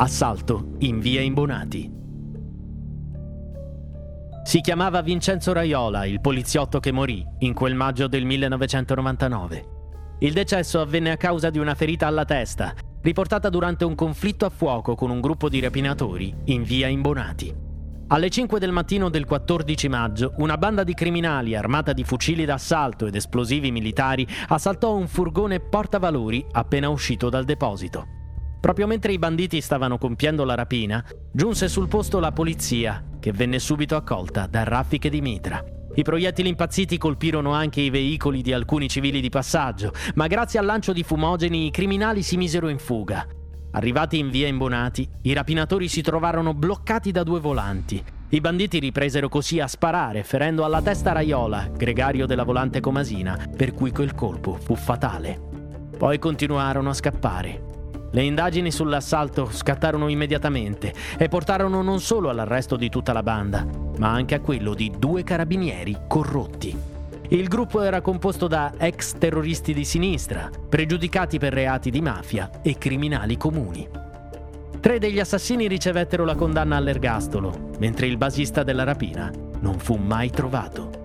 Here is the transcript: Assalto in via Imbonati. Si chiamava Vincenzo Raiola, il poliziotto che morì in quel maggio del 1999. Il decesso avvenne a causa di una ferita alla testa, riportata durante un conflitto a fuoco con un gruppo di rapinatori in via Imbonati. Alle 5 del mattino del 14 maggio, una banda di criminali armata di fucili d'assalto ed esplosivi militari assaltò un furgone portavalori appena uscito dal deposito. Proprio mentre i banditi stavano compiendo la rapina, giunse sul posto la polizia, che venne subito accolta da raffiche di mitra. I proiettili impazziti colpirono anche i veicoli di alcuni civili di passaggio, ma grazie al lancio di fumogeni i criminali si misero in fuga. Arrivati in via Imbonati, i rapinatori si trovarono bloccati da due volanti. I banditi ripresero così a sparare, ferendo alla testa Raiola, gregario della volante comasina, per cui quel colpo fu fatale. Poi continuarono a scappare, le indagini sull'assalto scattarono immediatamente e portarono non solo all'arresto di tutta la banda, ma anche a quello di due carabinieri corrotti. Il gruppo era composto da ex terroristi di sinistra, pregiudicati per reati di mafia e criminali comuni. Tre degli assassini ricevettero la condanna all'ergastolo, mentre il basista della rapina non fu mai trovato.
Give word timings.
Assalto 0.00 0.76
in 0.78 1.00
via 1.00 1.20
Imbonati. 1.22 1.90
Si 4.44 4.60
chiamava 4.60 5.02
Vincenzo 5.02 5.52
Raiola, 5.52 6.04
il 6.04 6.20
poliziotto 6.20 6.78
che 6.78 6.92
morì 6.92 7.26
in 7.40 7.52
quel 7.52 7.74
maggio 7.74 8.06
del 8.06 8.24
1999. 8.24 9.64
Il 10.20 10.32
decesso 10.32 10.80
avvenne 10.80 11.10
a 11.10 11.16
causa 11.16 11.50
di 11.50 11.58
una 11.58 11.74
ferita 11.74 12.06
alla 12.06 12.24
testa, 12.24 12.74
riportata 13.02 13.48
durante 13.48 13.84
un 13.84 13.96
conflitto 13.96 14.46
a 14.46 14.50
fuoco 14.50 14.94
con 14.94 15.10
un 15.10 15.20
gruppo 15.20 15.48
di 15.48 15.58
rapinatori 15.58 16.32
in 16.44 16.62
via 16.62 16.86
Imbonati. 16.86 17.52
Alle 18.06 18.30
5 18.30 18.60
del 18.60 18.70
mattino 18.70 19.08
del 19.08 19.24
14 19.24 19.88
maggio, 19.88 20.32
una 20.36 20.56
banda 20.56 20.84
di 20.84 20.94
criminali 20.94 21.56
armata 21.56 21.92
di 21.92 22.04
fucili 22.04 22.44
d'assalto 22.44 23.06
ed 23.06 23.16
esplosivi 23.16 23.72
militari 23.72 24.24
assaltò 24.46 24.94
un 24.94 25.08
furgone 25.08 25.58
portavalori 25.58 26.46
appena 26.52 26.88
uscito 26.88 27.28
dal 27.28 27.44
deposito. 27.44 28.17
Proprio 28.60 28.86
mentre 28.86 29.12
i 29.12 29.18
banditi 29.18 29.60
stavano 29.60 29.98
compiendo 29.98 30.44
la 30.44 30.54
rapina, 30.54 31.04
giunse 31.32 31.68
sul 31.68 31.88
posto 31.88 32.18
la 32.18 32.32
polizia, 32.32 33.04
che 33.20 33.32
venne 33.32 33.58
subito 33.58 33.96
accolta 33.96 34.46
da 34.46 34.64
raffiche 34.64 35.10
di 35.10 35.20
mitra. 35.20 35.64
I 35.94 36.02
proiettili 36.02 36.48
impazziti 36.48 36.98
colpirono 36.98 37.52
anche 37.52 37.80
i 37.80 37.90
veicoli 37.90 38.42
di 38.42 38.52
alcuni 38.52 38.88
civili 38.88 39.20
di 39.20 39.30
passaggio, 39.30 39.92
ma 40.14 40.26
grazie 40.26 40.58
al 40.58 40.64
lancio 40.64 40.92
di 40.92 41.02
fumogeni 41.02 41.66
i 41.66 41.70
criminali 41.70 42.22
si 42.22 42.36
misero 42.36 42.68
in 42.68 42.78
fuga. 42.78 43.26
Arrivati 43.72 44.18
in 44.18 44.30
via 44.30 44.46
Imbonati, 44.46 45.08
i 45.22 45.32
rapinatori 45.32 45.88
si 45.88 46.00
trovarono 46.00 46.54
bloccati 46.54 47.10
da 47.10 47.22
due 47.22 47.40
volanti. 47.40 48.02
I 48.30 48.40
banditi 48.40 48.78
ripresero 48.78 49.28
così 49.28 49.58
a 49.60 49.66
sparare, 49.66 50.22
ferendo 50.22 50.64
alla 50.64 50.82
testa 50.82 51.12
Raiola, 51.12 51.70
gregario 51.74 52.26
della 52.26 52.44
volante 52.44 52.80
comasina, 52.80 53.48
per 53.56 53.72
cui 53.72 53.90
quel 53.90 54.14
colpo 54.14 54.54
fu 54.54 54.74
fatale. 54.74 55.40
Poi 55.96 56.18
continuarono 56.18 56.90
a 56.90 56.94
scappare, 56.94 57.77
le 58.10 58.22
indagini 58.22 58.70
sull'assalto 58.70 59.50
scattarono 59.50 60.08
immediatamente 60.08 60.94
e 61.18 61.28
portarono 61.28 61.82
non 61.82 62.00
solo 62.00 62.30
all'arresto 62.30 62.76
di 62.76 62.88
tutta 62.88 63.12
la 63.12 63.22
banda, 63.22 63.66
ma 63.98 64.10
anche 64.10 64.34
a 64.34 64.40
quello 64.40 64.74
di 64.74 64.92
due 64.98 65.22
carabinieri 65.22 65.96
corrotti. 66.06 66.76
Il 67.30 67.48
gruppo 67.48 67.82
era 67.82 68.00
composto 68.00 68.46
da 68.46 68.72
ex 68.78 69.18
terroristi 69.18 69.74
di 69.74 69.84
sinistra, 69.84 70.50
pregiudicati 70.68 71.38
per 71.38 71.52
reati 71.52 71.90
di 71.90 72.00
mafia 72.00 72.50
e 72.62 72.78
criminali 72.78 73.36
comuni. 73.36 73.86
Tre 74.80 74.98
degli 74.98 75.20
assassini 75.20 75.68
ricevettero 75.68 76.24
la 76.24 76.36
condanna 76.36 76.76
all'ergastolo, 76.76 77.70
mentre 77.78 78.06
il 78.06 78.16
basista 78.16 78.62
della 78.62 78.84
rapina 78.84 79.30
non 79.60 79.78
fu 79.78 79.96
mai 79.96 80.30
trovato. 80.30 80.97